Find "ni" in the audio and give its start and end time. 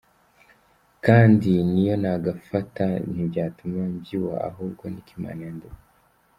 1.71-1.81, 4.91-5.01